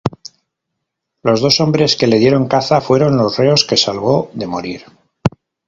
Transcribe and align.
Los 1.21 1.41
dos 1.41 1.59
hombres 1.59 1.95
que 1.95 2.07
le 2.07 2.17
dieron 2.17 2.47
caza 2.47 2.81
fueron 2.81 3.17
los 3.17 3.37
reos 3.37 3.65
que 3.65 3.77
salvó 3.77 4.31
de 4.33 4.47
morir. 4.47 4.83